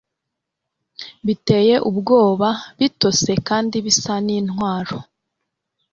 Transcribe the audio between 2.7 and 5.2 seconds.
bitose, kandi bisa n'intwaro,